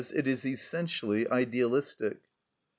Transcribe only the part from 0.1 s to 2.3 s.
_,it is essentially idealistic.